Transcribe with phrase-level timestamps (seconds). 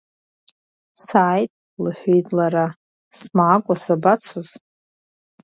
[1.05, 1.51] Сааит,–
[1.83, 2.67] лҳәеит лара,
[3.17, 4.49] смаакәа сабацоз…